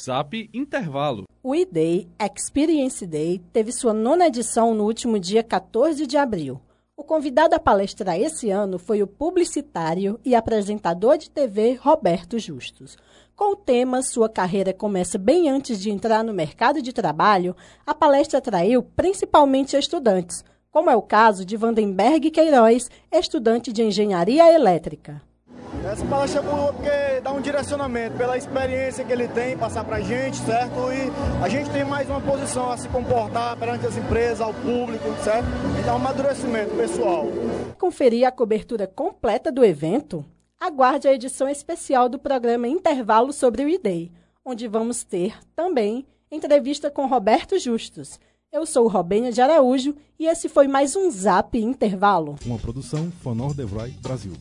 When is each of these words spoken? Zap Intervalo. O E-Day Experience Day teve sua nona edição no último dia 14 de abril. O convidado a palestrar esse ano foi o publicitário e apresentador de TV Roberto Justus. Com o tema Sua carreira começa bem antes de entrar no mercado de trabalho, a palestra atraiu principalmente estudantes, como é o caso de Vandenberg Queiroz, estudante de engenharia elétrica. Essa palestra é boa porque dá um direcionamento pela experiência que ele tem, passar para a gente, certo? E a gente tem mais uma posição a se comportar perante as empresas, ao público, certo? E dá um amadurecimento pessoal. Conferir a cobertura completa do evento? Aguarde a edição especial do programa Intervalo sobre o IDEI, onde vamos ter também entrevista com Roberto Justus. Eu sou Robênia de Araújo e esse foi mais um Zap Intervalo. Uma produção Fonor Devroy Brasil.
Zap 0.00 0.48
Intervalo. 0.54 1.24
O 1.42 1.54
E-Day 1.54 2.08
Experience 2.20 3.06
Day 3.06 3.40
teve 3.52 3.72
sua 3.72 3.92
nona 3.92 4.26
edição 4.26 4.74
no 4.74 4.84
último 4.84 5.18
dia 5.18 5.42
14 5.42 6.06
de 6.06 6.16
abril. 6.16 6.60
O 6.96 7.04
convidado 7.04 7.54
a 7.54 7.58
palestrar 7.58 8.18
esse 8.18 8.48
ano 8.50 8.78
foi 8.78 9.02
o 9.02 9.06
publicitário 9.06 10.20
e 10.24 10.34
apresentador 10.34 11.18
de 11.18 11.30
TV 11.30 11.74
Roberto 11.74 12.38
Justus. 12.38 12.96
Com 13.34 13.52
o 13.52 13.56
tema 13.56 14.02
Sua 14.02 14.28
carreira 14.28 14.72
começa 14.72 15.18
bem 15.18 15.48
antes 15.48 15.80
de 15.80 15.90
entrar 15.90 16.22
no 16.22 16.32
mercado 16.32 16.80
de 16.80 16.92
trabalho, 16.92 17.56
a 17.84 17.94
palestra 17.94 18.38
atraiu 18.38 18.82
principalmente 18.82 19.76
estudantes, 19.76 20.44
como 20.70 20.90
é 20.90 20.96
o 20.96 21.02
caso 21.02 21.44
de 21.44 21.56
Vandenberg 21.56 22.30
Queiroz, 22.30 22.88
estudante 23.10 23.72
de 23.72 23.82
engenharia 23.82 24.52
elétrica. 24.54 25.20
Essa 25.92 26.06
palestra 26.06 26.40
é 26.40 26.42
boa 26.42 26.72
porque 26.72 27.20
dá 27.22 27.32
um 27.32 27.40
direcionamento 27.42 28.16
pela 28.16 28.38
experiência 28.38 29.04
que 29.04 29.12
ele 29.12 29.28
tem, 29.28 29.58
passar 29.58 29.84
para 29.84 29.96
a 29.96 30.00
gente, 30.00 30.38
certo? 30.38 30.74
E 30.90 31.44
a 31.44 31.48
gente 31.50 31.68
tem 31.68 31.84
mais 31.84 32.08
uma 32.08 32.18
posição 32.18 32.72
a 32.72 32.78
se 32.78 32.88
comportar 32.88 33.58
perante 33.58 33.86
as 33.86 33.94
empresas, 33.98 34.40
ao 34.40 34.54
público, 34.54 35.04
certo? 35.22 35.44
E 35.78 35.84
dá 35.84 35.92
um 35.92 35.96
amadurecimento 35.96 36.74
pessoal. 36.76 37.26
Conferir 37.78 38.26
a 38.26 38.32
cobertura 38.32 38.86
completa 38.86 39.52
do 39.52 39.62
evento? 39.62 40.24
Aguarde 40.58 41.08
a 41.08 41.12
edição 41.12 41.46
especial 41.46 42.08
do 42.08 42.18
programa 42.18 42.66
Intervalo 42.66 43.30
sobre 43.30 43.62
o 43.62 43.68
IDEI, 43.68 44.10
onde 44.42 44.66
vamos 44.66 45.04
ter 45.04 45.38
também 45.54 46.06
entrevista 46.30 46.90
com 46.90 47.06
Roberto 47.06 47.58
Justus. 47.58 48.18
Eu 48.50 48.64
sou 48.64 48.88
Robênia 48.88 49.30
de 49.30 49.42
Araújo 49.42 49.94
e 50.18 50.26
esse 50.26 50.48
foi 50.48 50.66
mais 50.66 50.96
um 50.96 51.10
Zap 51.10 51.58
Intervalo. 51.58 52.36
Uma 52.46 52.58
produção 52.58 53.12
Fonor 53.22 53.52
Devroy 53.52 53.90
Brasil. 54.00 54.32